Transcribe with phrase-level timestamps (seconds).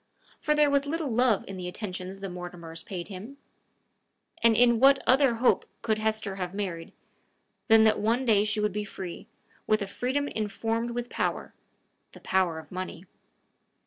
[0.39, 3.37] For there was little love in the attentions the Mortimers paid him;
[4.41, 6.91] and in what other hope could Hesper have married,
[7.67, 9.27] than that one day she would be free,
[9.67, 11.53] with a freedom informed with power,
[12.13, 13.05] the power of money!